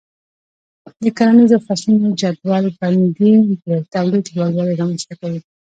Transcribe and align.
د 1.03 1.05
کرنیزو 1.17 1.57
فصلونو 1.65 2.09
جدول 2.21 2.65
بندي 2.79 3.33
د 3.65 3.69
تولید 3.93 4.25
لوړوالی 4.35 4.75
رامنځته 4.81 5.13
کوي. 5.21 5.39